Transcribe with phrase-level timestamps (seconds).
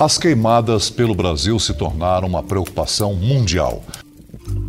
[0.00, 3.82] As queimadas pelo Brasil se tornaram uma preocupação mundial.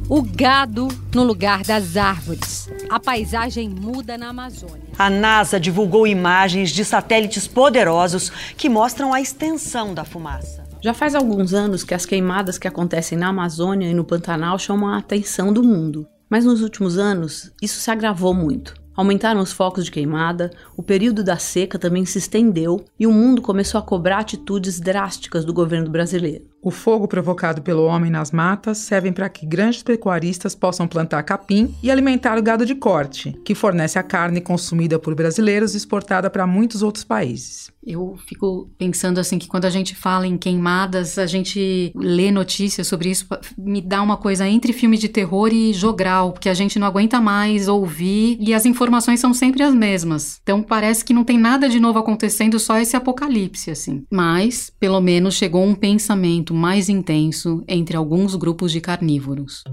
[0.10, 2.68] O gado no lugar das árvores.
[2.90, 4.88] A paisagem muda na Amazônia.
[4.98, 10.64] A NASA divulgou imagens de satélites poderosos que mostram a extensão da fumaça.
[10.82, 14.90] Já faz alguns anos que as queimadas que acontecem na Amazônia e no Pantanal chamam
[14.90, 16.08] a atenção do mundo.
[16.28, 18.79] Mas nos últimos anos, isso se agravou muito.
[19.00, 23.42] Aumentaram os focos de queimada, o período da seca também se estendeu e o mundo
[23.42, 26.49] começou a cobrar atitudes drásticas do governo brasileiro.
[26.62, 31.74] O fogo provocado pelo homem nas matas serve para que grandes pecuaristas possam plantar capim
[31.82, 36.30] e alimentar o gado de corte, que fornece a carne consumida por brasileiros e exportada
[36.30, 37.72] para muitos outros países.
[37.86, 42.88] Eu fico pensando assim que quando a gente fala em queimadas, a gente lê notícias
[42.88, 43.26] sobre isso,
[43.58, 47.22] me dá uma coisa entre filme de terror e jogral, porque a gente não aguenta
[47.22, 50.40] mais ouvir e as informações são sempre as mesmas.
[50.44, 54.04] Então parece que não tem nada de novo acontecendo, só esse apocalipse assim.
[54.12, 59.64] Mas pelo menos chegou um pensamento mais intenso entre alguns grupos de carnívoros.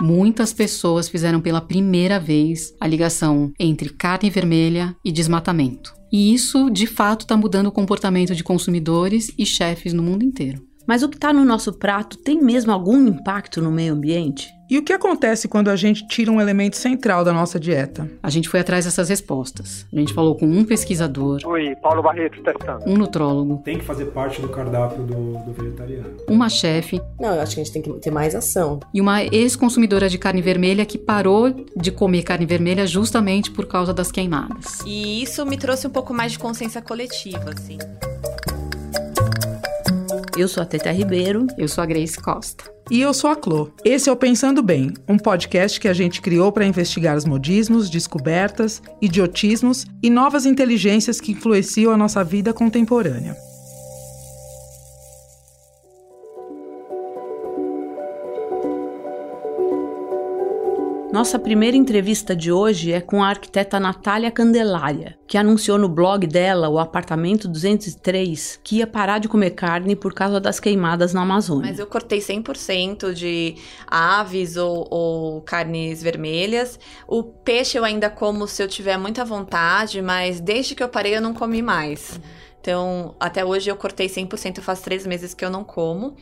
[0.00, 5.94] Muitas pessoas fizeram pela primeira vez a ligação entre carne vermelha e desmatamento.
[6.10, 10.69] E isso, de fato, está mudando o comportamento de consumidores e chefes no mundo inteiro.
[10.90, 14.52] Mas o que está no nosso prato tem mesmo algum impacto no meio ambiente?
[14.68, 18.10] E o que acontece quando a gente tira um elemento central da nossa dieta?
[18.20, 19.86] A gente foi atrás dessas respostas.
[19.92, 21.38] A gente falou com um pesquisador.
[21.44, 22.82] Oi, Paulo Barreto testando.
[22.88, 23.62] Um nutrólogo.
[23.64, 26.16] Tem que fazer parte do cardápio do, do vegetariano.
[26.28, 27.00] Uma chefe.
[27.20, 28.80] Não, eu acho que a gente tem que ter mais ação.
[28.92, 33.94] E uma ex-consumidora de carne vermelha que parou de comer carne vermelha justamente por causa
[33.94, 34.80] das queimadas.
[34.84, 37.78] E isso me trouxe um pouco mais de consciência coletiva, assim.
[40.40, 41.46] Eu sou a Teta Ribeiro.
[41.58, 42.64] Eu sou a Grace Costa.
[42.90, 43.68] E eu sou a Clô.
[43.84, 47.90] Esse é o Pensando Bem, um podcast que a gente criou para investigar os modismos,
[47.90, 53.36] descobertas, idiotismos e novas inteligências que influenciam a nossa vida contemporânea.
[61.12, 66.24] Nossa primeira entrevista de hoje é com a arquiteta Natália Candelária, que anunciou no blog
[66.24, 71.22] dela, o apartamento 203, que ia parar de comer carne por causa das queimadas na
[71.22, 71.68] Amazônia.
[71.68, 73.56] Mas eu cortei 100% de
[73.88, 76.78] aves ou, ou, carnes vermelhas.
[77.08, 81.16] O peixe eu ainda como se eu tiver muita vontade, mas desde que eu parei
[81.16, 82.20] eu não comi mais.
[82.60, 86.14] Então, até hoje eu cortei 100%, faz três meses que eu não como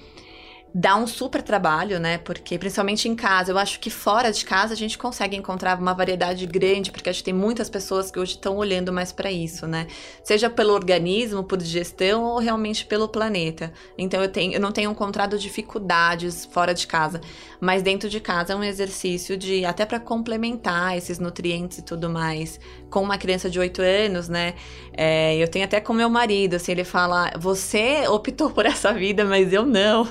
[0.75, 2.19] dá um super trabalho, né?
[2.19, 5.95] Porque principalmente em casa, eu acho que fora de casa a gente consegue encontrar uma
[5.95, 9.67] variedade grande, porque acho que tem muitas pessoas que hoje estão olhando mais para isso,
[9.67, 9.87] né?
[10.23, 13.73] Seja pelo organismo, por digestão ou realmente pelo planeta.
[13.97, 17.21] Então eu tenho, eu não tenho encontrado dificuldades fora de casa,
[17.61, 22.11] mas dentro de casa é um exercício de até para complementar esses nutrientes e tudo
[22.11, 22.61] mais.
[22.91, 24.55] Com uma criança de 8 anos, né?
[24.97, 29.25] É, eu tenho até com meu marido, assim, ele fala: "Você optou por essa vida,
[29.25, 30.07] mas eu não".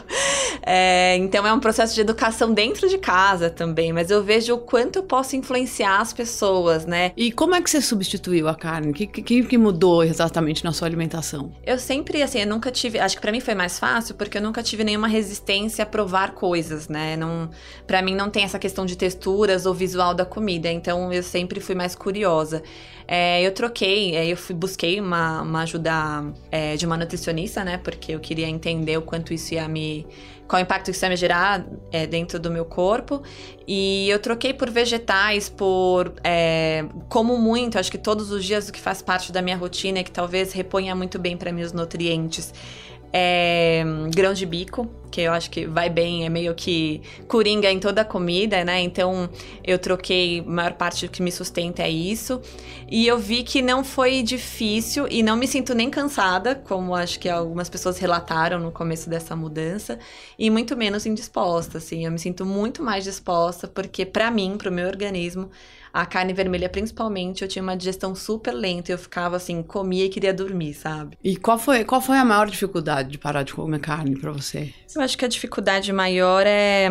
[0.61, 4.57] É, então é um processo de educação dentro de casa também, mas eu vejo o
[4.57, 7.11] quanto eu posso influenciar as pessoas, né?
[7.15, 8.91] E como é que você substituiu a carne?
[8.91, 11.51] O que, que, que mudou exatamente na sua alimentação?
[11.65, 12.99] Eu sempre, assim, eu nunca tive.
[12.99, 16.31] Acho que para mim foi mais fácil porque eu nunca tive nenhuma resistência a provar
[16.31, 17.15] coisas, né?
[17.15, 17.49] Não,
[17.85, 21.59] para mim não tem essa questão de texturas ou visual da comida, então eu sempre
[21.59, 22.63] fui mais curiosa.
[23.07, 27.77] É, eu troquei, é, eu fui, busquei uma, uma ajuda é, de uma nutricionista, né?
[27.77, 30.05] Porque eu queria entender o quanto isso ia me
[30.47, 33.21] qual impacto isso ia me gerar é, dentro do meu corpo.
[33.67, 36.13] E eu troquei por vegetais, por.
[36.23, 39.99] É, como muito, acho que todos os dias o que faz parte da minha rotina
[39.99, 42.53] é que talvez reponha muito bem para mim os nutrientes
[43.11, 47.79] é, grão de bico, que eu acho que vai bem, é meio que coringa em
[47.79, 48.81] toda a comida, né?
[48.81, 49.29] Então
[49.63, 52.41] eu troquei, a maior parte do que me sustenta é isso.
[52.89, 57.19] E eu vi que não foi difícil e não me sinto nem cansada, como acho
[57.19, 59.99] que algumas pessoas relataram no começo dessa mudança,
[60.37, 62.05] e muito menos indisposta, assim.
[62.05, 65.49] Eu me sinto muito mais disposta, porque para mim, para o meu organismo,
[65.93, 68.91] a carne vermelha, principalmente, eu tinha uma digestão super lenta.
[68.91, 71.17] Eu ficava assim, comia e queria dormir, sabe?
[71.23, 74.73] E qual foi, qual foi a maior dificuldade de parar de comer carne para você?
[74.95, 76.89] Eu acho que a dificuldade maior é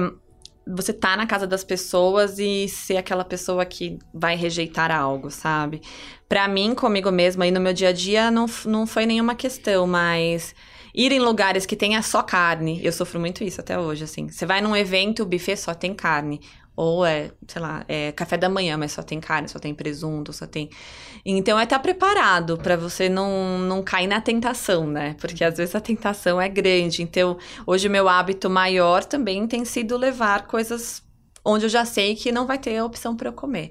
[0.67, 5.81] você tá na casa das pessoas e ser aquela pessoa que vai rejeitar algo, sabe?
[6.29, 9.87] Para mim, comigo mesma e no meu dia a dia, não, não foi nenhuma questão,
[9.87, 10.55] mas
[10.93, 14.29] ir em lugares que tenha só carne, eu sofro muito isso até hoje, assim.
[14.29, 16.41] Você vai num evento, o buffet só tem carne.
[16.76, 20.32] Ou é, sei lá, é café da manhã, mas só tem carne, só tem presunto,
[20.32, 20.69] só tem.
[21.25, 25.17] Então é estar preparado para você não, não cair na tentação, né?
[25.19, 27.02] Porque às vezes a tentação é grande.
[27.02, 31.02] Então, hoje o meu hábito maior também tem sido levar coisas
[31.43, 33.70] onde eu já sei que não vai ter opção para eu comer.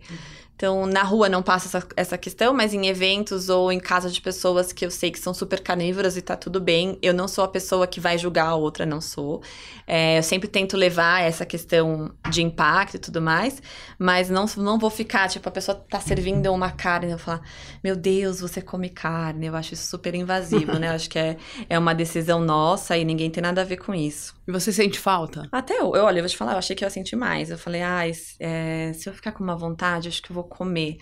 [0.56, 4.22] Então, na rua não passa essa, essa questão, mas em eventos ou em casa de
[4.22, 7.44] pessoas que eu sei que são super carnívoras e tá tudo bem, eu não sou
[7.44, 9.42] a pessoa que vai julgar a outra, não sou.
[9.86, 13.62] É, eu sempre tento levar essa questão de impacto e tudo mais,
[14.00, 17.42] mas não, não vou ficar, tipo, a pessoa tá servindo uma carne e eu falar,
[17.84, 19.48] meu Deus, você come carne.
[19.48, 20.88] Eu acho isso super invasivo, né?
[20.88, 21.38] Eu acho que é,
[21.70, 24.34] é uma decisão nossa e ninguém tem nada a ver com isso.
[24.48, 25.48] E você sente falta?
[25.52, 27.50] Até eu, eu olha, eu vou te falar, eu achei que eu ia sentir mais.
[27.50, 28.04] Eu falei, ah,
[28.40, 30.98] é, se eu ficar com uma vontade, acho que eu vou comer.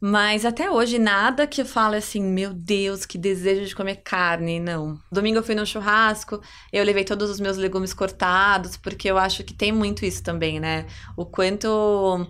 [0.00, 4.60] Mas até hoje, nada que eu fale assim, meu Deus, que desejo de comer carne,
[4.60, 4.98] não.
[5.10, 6.40] Domingo eu fui no churrasco,
[6.70, 10.60] eu levei todos os meus legumes cortados, porque eu acho que tem muito isso também,
[10.60, 10.84] né?
[11.16, 12.28] O quanto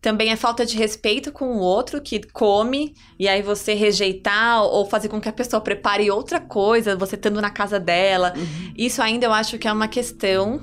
[0.00, 4.84] também é falta de respeito com o outro que come e aí você rejeitar ou
[4.84, 8.34] fazer com que a pessoa prepare outra coisa, você estando na casa dela.
[8.36, 8.74] Uhum.
[8.76, 10.60] Isso ainda eu acho que é uma questão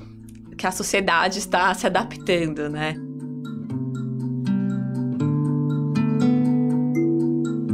[0.56, 2.94] que a sociedade está se adaptando, né?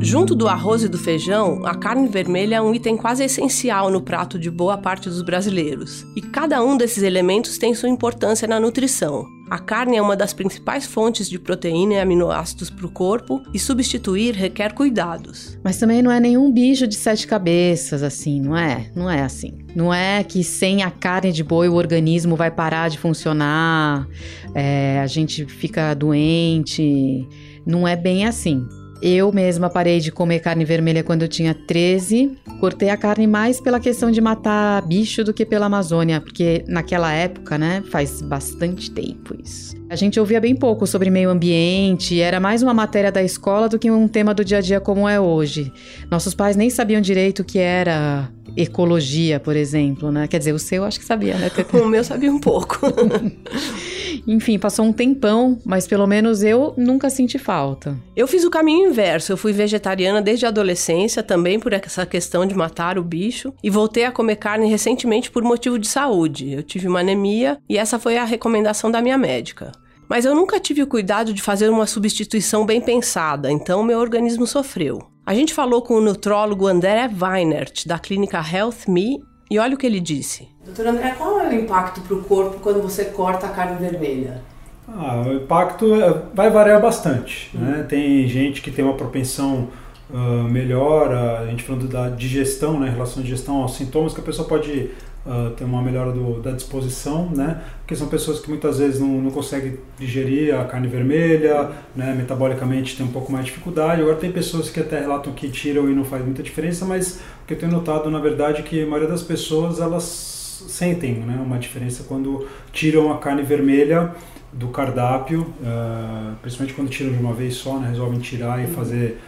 [0.08, 4.00] Junto do arroz e do feijão, a carne vermelha é um item quase essencial no
[4.00, 6.06] prato de boa parte dos brasileiros.
[6.16, 9.26] E cada um desses elementos tem sua importância na nutrição.
[9.50, 13.58] A carne é uma das principais fontes de proteína e aminoácidos para o corpo e
[13.58, 15.58] substituir requer cuidados.
[15.62, 18.90] Mas também não é nenhum bicho de sete cabeças, assim, não é?
[18.96, 19.58] Não é assim.
[19.76, 24.08] Não é que sem a carne de boi o organismo vai parar de funcionar,
[24.54, 27.28] é, a gente fica doente.
[27.66, 28.66] Não é bem assim.
[29.00, 32.36] Eu mesma parei de comer carne vermelha quando eu tinha 13.
[32.58, 37.12] Cortei a carne mais pela questão de matar bicho do que pela Amazônia, porque naquela
[37.12, 39.76] época, né, faz bastante tempo isso.
[39.88, 43.78] A gente ouvia bem pouco sobre meio ambiente, era mais uma matéria da escola do
[43.78, 45.72] que um tema do dia a dia como é hoje.
[46.10, 50.26] Nossos pais nem sabiam direito o que era ecologia, por exemplo, né?
[50.26, 51.50] Quer dizer, o seu acho que sabia, né?
[51.72, 52.78] o meu sabia um pouco.
[54.26, 57.96] Enfim, passou um tempão, mas pelo menos eu nunca senti falta.
[58.16, 59.32] Eu fiz o caminho inverso.
[59.32, 63.70] Eu fui vegetariana desde a adolescência, também por essa questão de matar o bicho, e
[63.70, 66.52] voltei a comer carne recentemente por motivo de saúde.
[66.52, 69.72] Eu tive uma anemia e essa foi a recomendação da minha médica.
[70.08, 74.46] Mas eu nunca tive o cuidado de fazer uma substituição bem pensada, então meu organismo
[74.46, 75.02] sofreu.
[75.26, 79.78] A gente falou com o nutrólogo André Weinert, da clínica Health Me, e olha o
[79.78, 80.48] que ele disse.
[80.64, 84.42] Doutor André, qual é o impacto para o corpo quando você corta a carne vermelha?
[84.88, 87.50] Ah, o impacto é, vai variar bastante.
[87.54, 87.60] Uhum.
[87.60, 87.86] Né?
[87.86, 89.68] Tem gente que tem uma propensão
[90.10, 94.20] uh, melhor, a gente falando da digestão, né, em relação à digestão aos sintomas, que
[94.20, 94.90] a pessoa pode
[95.28, 97.60] uh, ter uma melhora do, da disposição, né?
[97.80, 102.14] Porque são pessoas que muitas vezes não, não conseguem digerir a carne vermelha, né?
[102.16, 104.00] Metabolicamente tem um pouco mais de dificuldade.
[104.00, 107.46] Agora tem pessoas que até relatam que tiram e não faz muita diferença, mas o
[107.46, 111.40] que eu tenho notado, na verdade, é que a maioria das pessoas, elas sentem né,
[111.44, 114.12] uma diferença quando tiram a carne vermelha
[114.52, 119.20] do cardápio, uh, principalmente quando tiram de uma vez só, né, resolvem tirar e fazer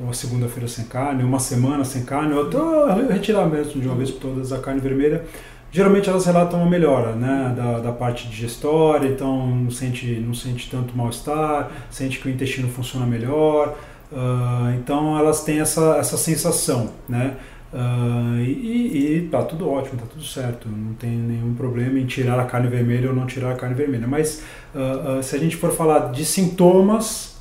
[0.00, 4.10] uma segunda-feira sem carne, uma semana sem carne, ou até retirar mesmo de uma vez
[4.10, 5.24] por todas a carne vermelha.
[5.70, 10.70] Geralmente elas relatam uma melhora né, da, da parte digestória, então não sente, não sente
[10.70, 13.74] tanto mal-estar, sente que o intestino funciona melhor.
[14.12, 17.36] Uh, então elas têm essa, essa sensação, né?
[17.72, 22.38] Uh, e, e tá tudo ótimo, tá tudo certo, não tem nenhum problema em tirar
[22.38, 24.06] a carne vermelha ou não tirar a carne vermelha.
[24.06, 24.42] Mas
[24.74, 27.31] uh, se a gente for falar de sintomas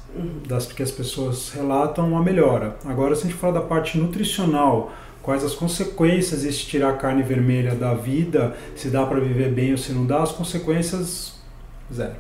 [0.48, 2.76] das que as pessoas relatam, uma melhora.
[2.86, 4.92] Agora, se a gente falar da parte nutricional,
[5.22, 9.72] quais as consequências de tirar a carne vermelha da vida, se dá para viver bem
[9.72, 11.40] ou se não dá, as consequências
[11.94, 12.16] zero.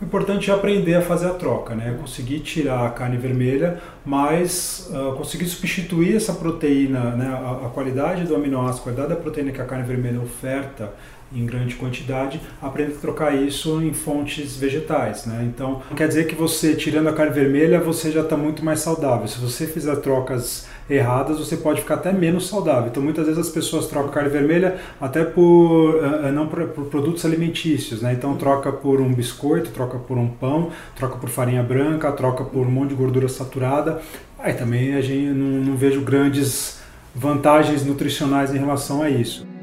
[0.00, 1.96] O importante é aprender a fazer a troca, né?
[1.98, 7.28] Conseguir tirar a carne vermelha, mas uh, conseguir substituir essa proteína, né?
[7.28, 10.92] A, a, qualidade do aminoácido, a qualidade da proteína que a carne vermelha oferta
[11.34, 15.44] em grande quantidade, aprender a trocar isso em fontes vegetais, né?
[15.44, 19.26] Então, quer dizer que você tirando a carne vermelha, você já está muito mais saudável.
[19.26, 22.88] Se você fizer trocas erradas, você pode ficar até menos saudável.
[22.88, 27.24] Então, muitas vezes as pessoas trocam carne vermelha até por uh, não por, por, produtos
[27.24, 28.12] alimentícios, né?
[28.12, 32.66] Então, troca por um biscoito, troca por um pão, troca por farinha branca, troca por
[32.66, 34.00] um monte de gordura saturada.
[34.38, 36.78] Aí também a gente não, não vejo grandes
[37.12, 39.55] vantagens nutricionais em relação a isso.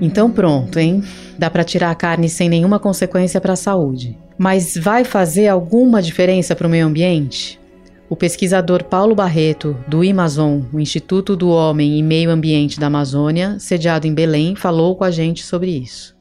[0.00, 1.02] Então pronto, hein?
[1.38, 4.16] Dá para tirar a carne sem nenhuma consequência para a saúde.
[4.38, 7.60] Mas vai fazer alguma diferença para o meio ambiente?
[8.08, 13.58] O pesquisador Paulo Barreto, do Amazon, o Instituto do Homem e Meio Ambiente da Amazônia,
[13.60, 16.18] sediado em Belém, falou com a gente sobre isso.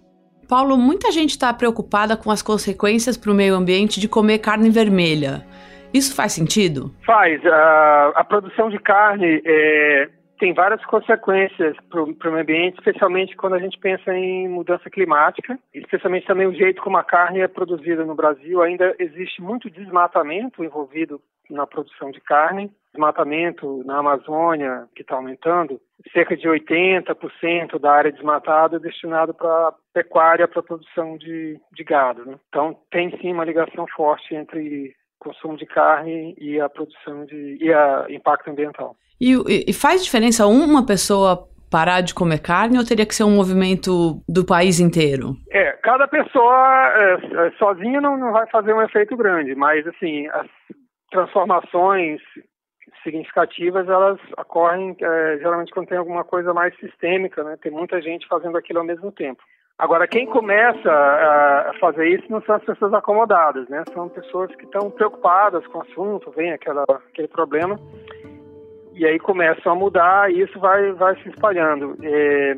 [0.47, 4.69] Paulo, muita gente está preocupada com as consequências para o meio ambiente de comer carne
[4.69, 5.45] vermelha.
[5.93, 6.93] Isso faz sentido?
[7.05, 7.43] Faz.
[7.45, 10.09] A, a produção de carne é,
[10.39, 15.59] tem várias consequências para o meio ambiente, especialmente quando a gente pensa em mudança climática,
[15.73, 18.61] especialmente também o jeito como a carne é produzida no Brasil.
[18.61, 25.79] Ainda existe muito desmatamento envolvido na produção de carne, desmatamento na Amazônia, que está aumentando,
[26.13, 32.25] cerca de 80% da área desmatada é destinado para pecuária, para produção de, de gado.
[32.25, 32.39] Né?
[32.47, 37.73] Então, tem sim uma ligação forte entre consumo de carne e a produção de e
[37.73, 38.95] a impacto ambiental.
[39.19, 39.35] E,
[39.67, 44.21] e faz diferença uma pessoa parar de comer carne ou teria que ser um movimento
[44.27, 45.35] do país inteiro?
[45.51, 50.27] É, cada pessoa é, é sozinha não, não vai fazer um efeito grande, mas assim,
[50.27, 50.47] as
[51.11, 52.19] transformações
[53.03, 57.57] significativas elas ocorrem é, geralmente quando tem alguma coisa mais sistêmica, né?
[57.61, 59.41] Tem muita gente fazendo aquilo ao mesmo tempo.
[59.79, 63.81] Agora, quem começa a fazer isso não são as pessoas acomodadas, né?
[63.93, 67.79] São pessoas que estão preocupadas com o assunto, vem aquela, aquele problema,
[68.93, 71.95] e aí começam a mudar e isso vai, vai se espalhando.
[72.03, 72.57] É,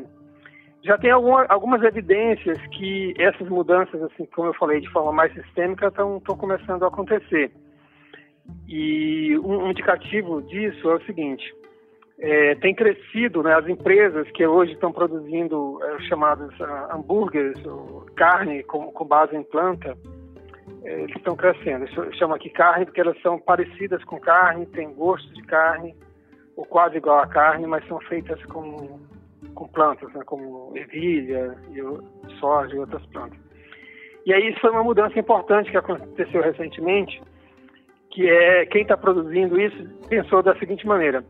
[0.82, 5.32] já tem alguma, algumas evidências que essas mudanças, assim, como eu falei, de forma mais
[5.32, 7.52] sistêmica, estão começando a acontecer.
[8.66, 11.44] E um indicativo disso é o seguinte:
[12.22, 17.60] é, tem crescido, né, as empresas que hoje estão produzindo é, chamados uh, hambúrgueres,
[18.14, 19.98] carne com, com, base em planta,
[20.84, 21.84] é, eles estão crescendo.
[21.96, 25.96] Eu chamo aqui carne porque elas são parecidas com carne, têm gosto de carne,
[26.54, 29.00] ou quase igual a carne, mas são feitas com,
[29.52, 33.38] com plantas, né, como ervilha, e soja e outras plantas.
[34.24, 37.20] E aí isso foi uma mudança importante que aconteceu recentemente,
[38.12, 41.24] que é quem está produzindo isso pensou da seguinte maneira: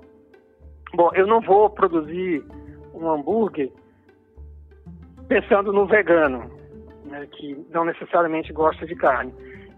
[0.94, 2.44] Bom, eu não vou produzir
[2.94, 3.70] um hambúrguer
[5.28, 6.50] pensando no vegano,
[7.06, 9.32] né, que não necessariamente gosta de carne.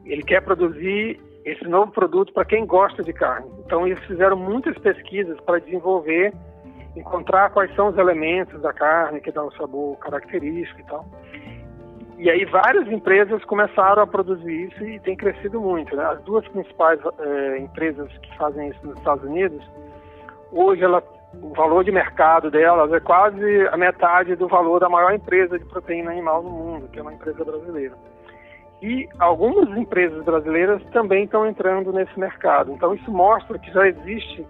[0.04, 3.48] Ele quer produzir esse novo produto para quem gosta de carne.
[3.64, 6.32] Então, eles fizeram muitas pesquisas para desenvolver,
[6.96, 11.06] encontrar quais são os elementos da carne que dão o sabor característico e tal.
[12.18, 15.94] E aí várias empresas começaram a produzir isso e tem crescido muito.
[15.94, 16.04] Né?
[16.04, 19.62] As duas principais é, empresas que fazem isso nos Estados Unidos
[20.54, 21.02] hoje ela,
[21.42, 25.64] o valor de mercado delas é quase a metade do valor da maior empresa de
[25.64, 27.94] proteína animal no mundo, que é uma empresa brasileira.
[28.82, 32.72] E algumas empresas brasileiras também estão entrando nesse mercado.
[32.72, 34.46] Então isso mostra que já existe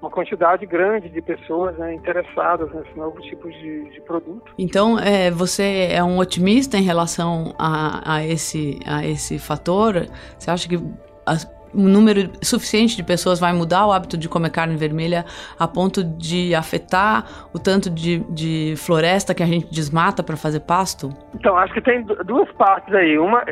[0.00, 4.50] uma quantidade grande de pessoas né, interessadas nesse novo tipo de, de produto.
[4.58, 10.06] Então, é, você é um otimista em relação a, a, esse, a esse fator?
[10.38, 10.82] Você acha que
[11.26, 11.44] as
[11.74, 15.24] um número suficiente de pessoas vai mudar o hábito de comer carne vermelha
[15.58, 20.60] a ponto de afetar o tanto de, de floresta que a gente desmata para fazer
[20.60, 21.10] pasto?
[21.34, 23.18] Então, acho que tem duas partes aí.
[23.18, 23.44] Uma,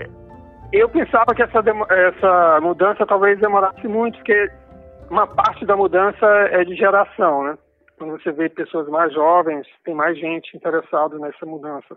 [0.73, 1.59] eu pensava que essa,
[1.91, 4.51] essa mudança talvez demorasse muito, porque
[5.11, 7.59] uma parte da mudança é de geração, né?
[7.97, 11.97] Quando você vê pessoas mais jovens, tem mais gente interessada nessa mudança.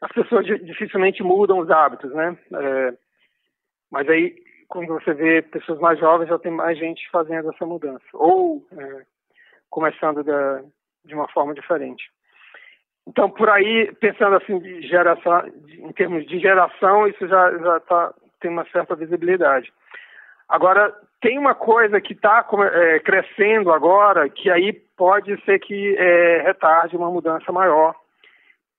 [0.00, 2.36] As pessoas dificilmente mudam os hábitos, né?
[2.54, 2.94] É,
[3.90, 4.34] mas aí
[4.68, 8.04] quando você vê pessoas mais jovens, já tem mais gente fazendo essa mudança.
[8.14, 9.02] Ou é,
[9.70, 10.62] começando da,
[11.04, 12.04] de uma forma diferente.
[13.06, 18.14] Então, por aí, pensando assim de geração, em termos de geração, isso já, já tá,
[18.40, 19.72] tem uma certa visibilidade.
[20.48, 26.42] Agora, tem uma coisa que está é, crescendo agora, que aí pode ser que é,
[26.42, 27.94] retarde uma mudança maior,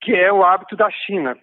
[0.02, 1.38] que é o hábito da China.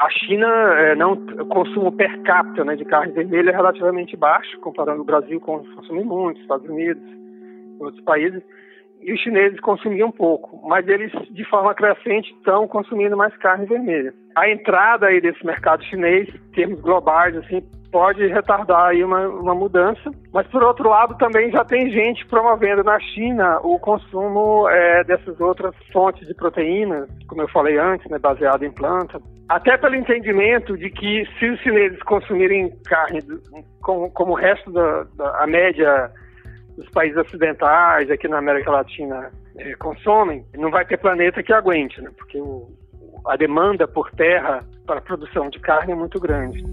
[0.00, 0.46] A China,
[0.78, 5.04] é, não, o consumo per capita né, de carne vermelha é relativamente baixo, comparando o
[5.04, 7.02] Brasil com consumir muito, Estados Unidos,
[7.78, 8.42] outros países,
[9.02, 14.14] e os chineses consumiam pouco, mas eles, de forma crescente, estão consumindo mais carne vermelha.
[14.36, 19.54] A entrada aí desse mercado chinês, em termos globais, assim, pode retardar aí uma, uma
[19.54, 25.04] mudança, mas por outro lado também já tem gente promovendo na China o consumo é,
[25.04, 29.96] dessas outras fontes de proteínas, como eu falei antes, né, baseado em planta, até pelo
[29.96, 33.20] entendimento de que se os chineses consumirem carne
[33.82, 36.10] como, como o resto da, da média
[36.76, 42.00] dos países ocidentais aqui na América Latina é, consomem, não vai ter planeta que aguente,
[42.00, 42.68] né, porque o,
[43.26, 46.64] a demanda por terra para a produção de carne é muito grande.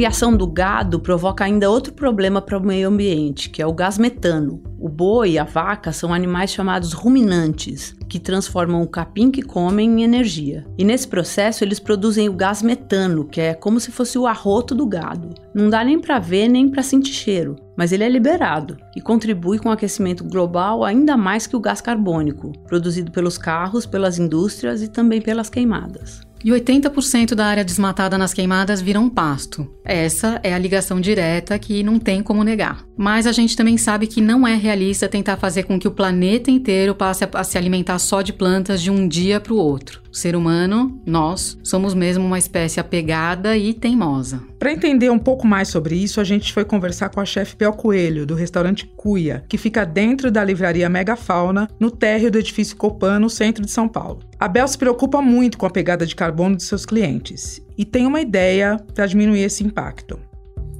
[0.00, 3.98] criação do gado provoca ainda outro problema para o meio ambiente, que é o gás
[3.98, 4.69] metano.
[4.80, 10.00] O boi e a vaca são animais chamados ruminantes, que transformam o capim que comem
[10.00, 10.64] em energia.
[10.78, 14.74] E nesse processo eles produzem o gás metano, que é como se fosse o arroto
[14.74, 15.34] do gado.
[15.54, 19.58] Não dá nem para ver nem para sentir cheiro, mas ele é liberado e contribui
[19.58, 24.82] com o aquecimento global ainda mais que o gás carbônico, produzido pelos carros, pelas indústrias
[24.82, 26.22] e também pelas queimadas.
[26.42, 29.68] E 80% da área desmatada nas queimadas vira um pasto.
[29.84, 32.84] Essa é a ligação direta que não tem como negar.
[32.96, 36.50] Mas a gente também sabe que não é realista tentar fazer com que o planeta
[36.50, 40.00] inteiro passe a se alimentar só de plantas de um dia para o outro.
[40.10, 44.42] O ser humano, nós, somos mesmo uma espécie apegada e teimosa.
[44.58, 47.72] Para entender um pouco mais sobre isso, a gente foi conversar com a chefe Bel
[47.74, 53.18] Coelho, do restaurante Cuia, que fica dentro da livraria Megafauna, no térreo do edifício Copan,
[53.18, 54.29] no centro de São Paulo.
[54.40, 58.06] A Bel se preocupa muito com a pegada de carbono de seus clientes e tem
[58.06, 60.18] uma ideia para diminuir esse impacto.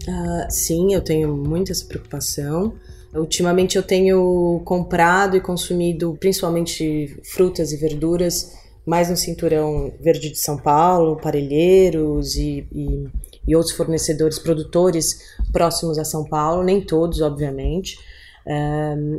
[0.08, 2.72] Uh, sim, eu tenho muito essa preocupação.
[3.14, 10.38] Ultimamente eu tenho comprado e consumido principalmente frutas e verduras mais no cinturão verde de
[10.38, 13.08] São Paulo, parelheiros e, e,
[13.46, 17.98] e outros fornecedores, produtores próximos a São Paulo, nem todos, obviamente.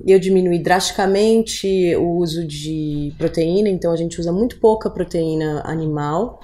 [0.05, 6.39] Eu diminui drasticamente o uso de proteína, então a gente usa muito pouca proteína animal,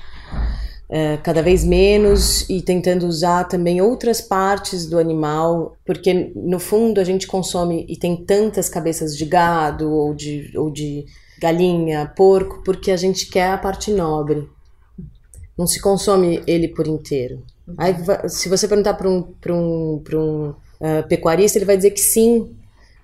[0.89, 7.01] uh, cada vez menos, e tentando usar também outras partes do animal, porque no fundo
[7.01, 11.05] a gente consome e tem tantas cabeças de gado ou de, ou de
[11.41, 14.47] galinha, porco, porque a gente quer a parte nobre.
[15.57, 17.43] Não se consome ele por inteiro.
[17.77, 17.95] Aí,
[18.29, 22.55] se você perguntar para um, um, um uh, pecuarista, ele vai dizer que sim,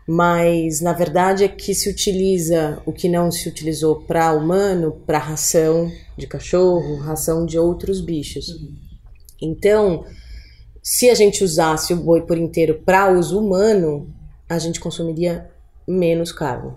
[0.08, 5.18] mas na verdade é que se utiliza o que não se utilizou para humano, para
[5.18, 8.50] ração de cachorro, ração de outros bichos.
[8.50, 8.76] Uhum.
[9.42, 10.06] Então,
[10.82, 14.14] se a gente usasse o boi por inteiro para uso humano,
[14.50, 15.50] a gente consumiria
[15.88, 16.74] menos carne,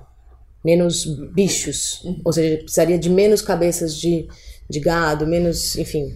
[0.64, 1.04] menos
[1.34, 2.20] bichos, uhum.
[2.24, 4.28] ou seja, precisaria de menos cabeças de,
[4.70, 6.14] de gado, menos, enfim.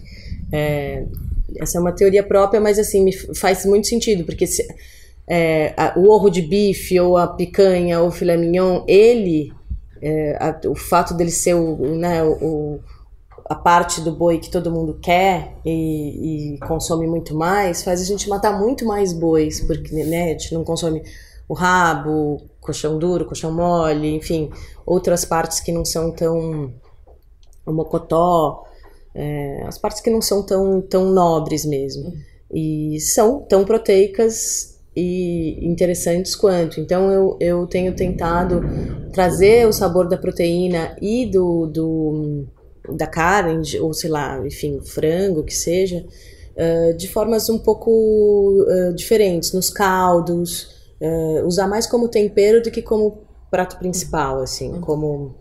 [0.51, 1.05] É,
[1.57, 4.65] essa é uma teoria própria, mas assim, me faz muito sentido, porque se,
[5.27, 9.53] é, a, o ovo de bife ou a picanha ou o filé mignon, ele,
[10.01, 12.79] é, a, o fato dele ser o, né, o,
[13.45, 18.05] a parte do boi que todo mundo quer e, e, consome muito mais, faz a
[18.05, 21.03] gente matar muito mais bois, porque né, a gente não consome
[21.47, 24.49] o rabo, colchão duro, colchão mole, enfim,
[24.85, 26.73] outras partes que não são tão.
[27.65, 28.63] o mocotó,
[29.13, 32.13] é, as partes que não são tão, tão nobres mesmo.
[32.53, 36.79] E são tão proteicas e interessantes quanto.
[36.79, 38.61] Então eu, eu tenho tentado
[39.11, 42.45] trazer o sabor da proteína e do, do
[42.89, 46.05] da carne, ou sei lá, enfim, frango, que seja,
[46.55, 50.63] uh, de formas um pouco uh, diferentes, nos caldos,
[50.99, 54.81] uh, usar mais como tempero do que como prato principal, assim, uhum.
[54.81, 55.35] como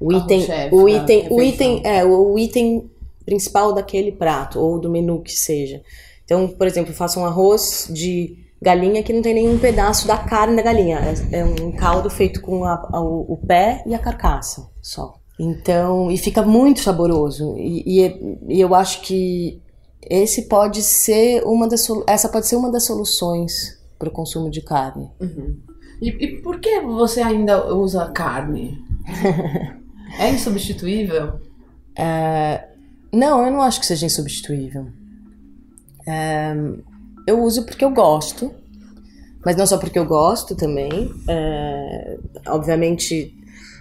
[0.00, 2.90] o item, o item, o item, é, o item
[3.24, 5.82] principal daquele prato ou do menu que seja.
[6.24, 10.16] Então, por exemplo, eu faço um arroz de galinha que não tem nenhum pedaço da
[10.16, 10.98] carne da galinha.
[11.30, 15.18] É, é um caldo feito com a, a, o pé e a carcaça só.
[15.38, 17.56] Então, e fica muito saboroso.
[17.58, 19.60] E, e, e eu acho que
[20.02, 24.60] esse pode ser uma das essa pode ser uma das soluções para o consumo de
[24.60, 25.10] carne.
[25.20, 25.56] Uhum.
[26.00, 28.78] E, e, por que você ainda usa carne?
[30.18, 31.40] é insubstituível?
[31.96, 32.68] É,
[33.12, 34.88] não, eu não acho que seja insubstituível.
[37.26, 38.52] Eu uso porque eu gosto,
[39.44, 41.10] mas não só porque eu gosto também.
[41.28, 43.34] É, obviamente,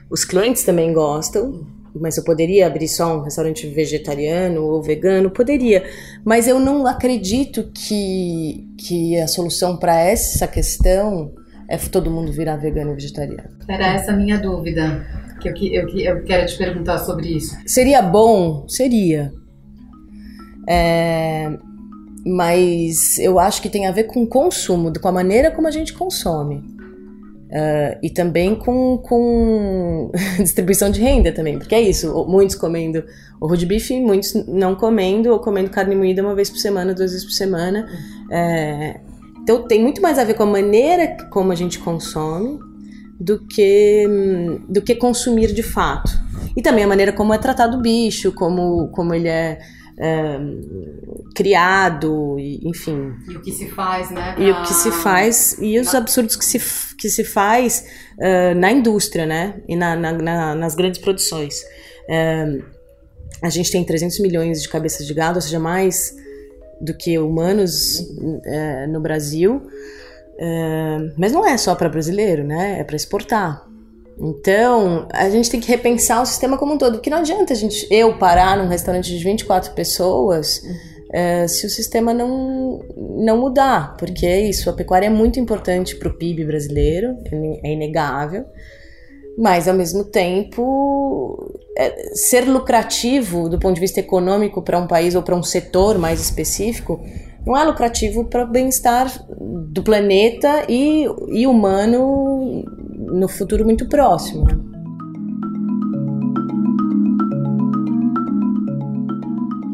[0.10, 5.30] os clientes também gostam, mas eu poderia abrir só um restaurante vegetariano ou vegano?
[5.30, 5.84] Poderia,
[6.24, 11.32] mas eu não acredito que, que a solução para essa questão
[11.70, 13.50] é todo mundo virar vegano e vegetariano.
[13.68, 15.06] Era essa a minha dúvida,
[15.42, 17.56] que eu, eu, eu quero te perguntar sobre isso.
[17.66, 18.68] Seria bom?
[18.68, 19.32] Seria.
[20.68, 21.52] É,
[22.26, 25.72] mas eu acho que tem a ver com o consumo, com a maneira como a
[25.72, 26.58] gente consome.
[27.54, 33.04] Uh, e também com, com distribuição de renda também, porque é isso, muitos comendo
[33.40, 37.12] ovo de bife, muitos não comendo, ou comendo carne moída uma vez por semana, duas
[37.12, 37.88] vezes por semana.
[38.32, 39.00] É,
[39.44, 42.58] então tem muito mais a ver com a maneira como a gente consome
[43.20, 44.08] do que,
[44.68, 46.12] do que consumir de fato.
[46.58, 49.60] E também a maneira como é tratado o bicho, como, como ele é
[51.36, 53.14] criado, e, enfim.
[53.30, 54.34] E o que se faz, né?
[54.34, 54.44] Pra...
[54.44, 56.60] E o que se faz, e os absurdos que se,
[56.98, 57.86] que se faz
[58.18, 59.62] uh, na indústria, né?
[59.68, 61.62] E na, na, na nas grandes produções.
[62.10, 62.64] Uh,
[63.42, 66.16] a gente tem 300 milhões de cabeças de gado, ou seja, mais
[66.80, 69.62] do que humanos uh, no Brasil.
[71.18, 72.80] mas não é só para brasileiro, né?
[72.80, 73.73] É para exportar.
[74.20, 77.56] Então, a gente tem que repensar o sistema como um todo, porque não adianta a
[77.56, 81.48] gente, eu parar num restaurante de 24 pessoas uhum.
[81.48, 82.80] se o sistema não,
[83.18, 87.70] não mudar, porque é isso, a pecuária é muito importante para o PIB brasileiro, é,
[87.70, 88.46] é inegável,
[89.38, 95.16] mas ao mesmo tempo é, ser lucrativo do ponto de vista econômico para um país
[95.16, 97.02] ou para um setor mais específico
[97.46, 102.64] não é lucrativo para o bem-estar do planeta e, e humano
[103.14, 104.46] no futuro muito próximo.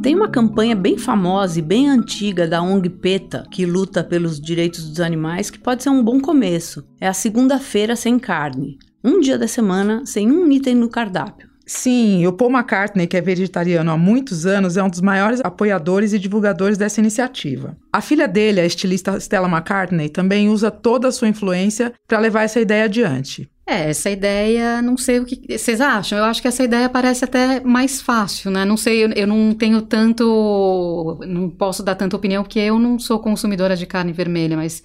[0.01, 4.89] Tem uma campanha bem famosa e bem antiga da ONG PETA, que luta pelos direitos
[4.89, 6.85] dos animais, que pode ser um bom começo.
[6.99, 8.77] É a segunda-feira sem carne.
[9.03, 11.48] Um dia da semana sem um item no cardápio.
[11.69, 16.13] Sim, o Paul McCartney, que é vegetariano há muitos anos, é um dos maiores apoiadores
[16.13, 17.77] e divulgadores dessa iniciativa.
[17.93, 22.41] A filha dele, a estilista Stella McCartney, também usa toda a sua influência para levar
[22.41, 23.47] essa ideia adiante.
[23.67, 26.17] É, essa ideia, não sei o que vocês acham.
[26.17, 28.65] Eu acho que essa ideia parece até mais fácil, né?
[28.65, 31.19] Não sei, eu, eu, não tenho tanto.
[31.27, 34.81] Não posso dar tanta opinião, porque eu não sou consumidora de carne vermelha, mas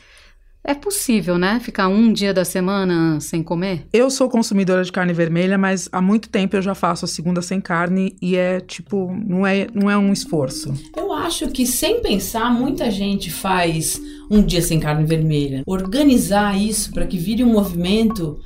[0.65, 1.61] é possível, né?
[1.61, 3.87] Ficar um dia da semana sem comer?
[3.93, 7.43] Eu sou consumidora de carne vermelha, mas há muito tempo eu já faço a segunda
[7.43, 10.73] sem carne e é tipo, não é, não é um esforço.
[10.97, 14.01] Eu acho que sem pensar, muita gente faz
[14.31, 15.63] um dia sem carne vermelha.
[15.67, 18.41] Organizar isso para que vire um movimento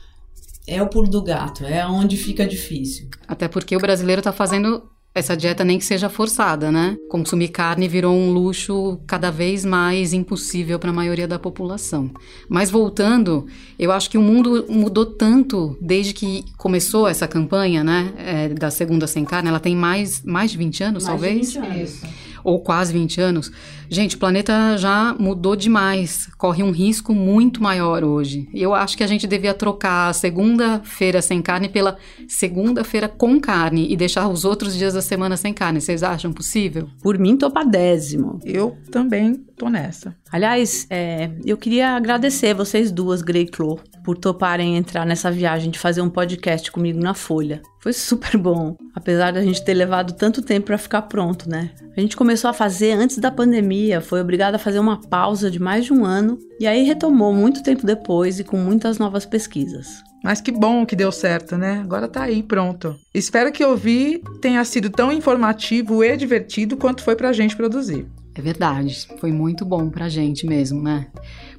[0.67, 3.09] é o pulo do gato, é onde fica difícil.
[3.27, 4.83] Até porque o brasileiro está fazendo
[5.15, 6.97] essa dieta nem que seja forçada, né?
[7.09, 12.11] Consumir carne virou um luxo cada vez mais impossível para a maioria da população.
[12.49, 13.47] Mas voltando,
[13.79, 18.13] eu acho que o mundo mudou tanto desde que começou essa campanha, né?
[18.17, 19.49] É, da segunda sem carne.
[19.49, 21.53] Ela tem mais, mais de 20 anos, mais talvez?
[21.53, 23.53] De 20 anos ou quase 20 anos,
[23.89, 28.49] gente, o planeta já mudou demais, corre um risco muito maior hoje.
[28.55, 33.87] Eu acho que a gente devia trocar a segunda-feira sem carne pela segunda-feira com carne
[33.91, 35.81] e deixar os outros dias da semana sem carne.
[35.81, 36.89] Vocês acham possível?
[37.03, 38.39] Por mim, topadésimo.
[38.45, 40.17] Eu também tô nessa.
[40.31, 45.79] Aliás, é, eu queria agradecer vocês duas, Grey Clo, por toparem entrar nessa viagem de
[45.79, 47.61] fazer um podcast comigo na Folha.
[47.79, 51.73] Foi super bom, apesar da gente ter levado tanto tempo para ficar pronto, né?
[51.95, 55.61] A gente começou a fazer antes da pandemia, foi obrigada a fazer uma pausa de
[55.61, 60.03] mais de um ano e aí retomou muito tempo depois e com muitas novas pesquisas.
[60.25, 61.83] Mas que bom que deu certo, né?
[61.85, 62.97] Agora tá aí, pronto.
[63.13, 68.07] Espero que ouvir tenha sido tão informativo e divertido quanto foi pra gente produzir.
[68.35, 71.09] É verdade, foi muito bom pra gente mesmo, né?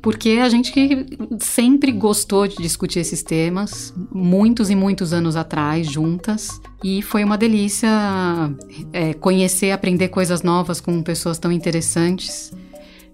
[0.02, 0.74] Porque a gente
[1.40, 7.38] sempre gostou de discutir esses temas, muitos e muitos anos atrás, juntas, e foi uma
[7.38, 7.90] delícia
[8.94, 12.54] é, conhecer, aprender coisas novas com pessoas tão interessantes.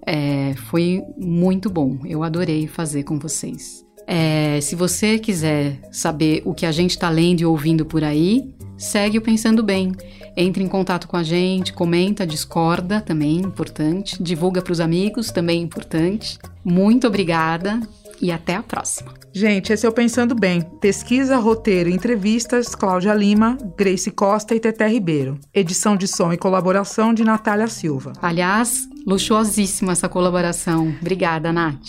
[0.06, 3.84] É, foi muito bom, eu adorei fazer com vocês.
[4.08, 8.54] É, se você quiser saber o que a gente está lendo e ouvindo por aí,
[8.78, 9.92] segue o Pensando Bem.
[10.38, 14.22] Entre em contato com a gente, comenta, discorda, também importante.
[14.22, 16.38] Divulga para os amigos, também importante.
[16.64, 17.80] Muito obrigada
[18.22, 19.14] e até a próxima.
[19.34, 20.62] Gente, esse é o Pensando Bem.
[20.80, 25.38] Pesquisa, roteiro e entrevistas, Cláudia Lima, Grace Costa e Teté Ribeiro.
[25.54, 28.14] Edição de som e colaboração de Natália Silva.
[28.22, 30.96] Aliás, luxuosíssima essa colaboração.
[31.02, 31.82] Obrigada, Nath.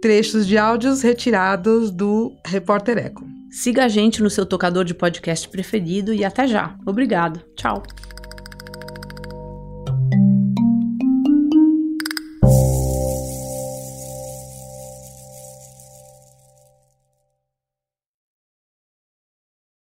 [0.00, 3.24] Trechos de áudios retirados do Repórter Eco.
[3.54, 6.76] Siga a gente no seu tocador de podcast preferido e até já.
[6.84, 7.40] Obrigado.
[7.54, 7.84] Tchau.